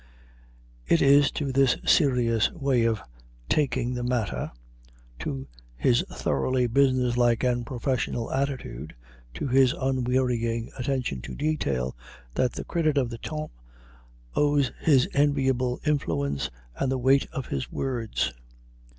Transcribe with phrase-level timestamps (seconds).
[0.87, 3.01] It is to this serious way of
[3.49, 4.51] taking the matter,
[5.19, 8.95] to his thoroughly businesslike and professional attitude,
[9.35, 11.95] to his unwearying attention to detail,
[12.33, 13.53] that the critic of the "Temps"
[14.35, 18.33] owes his enviable influence and the weight of his words.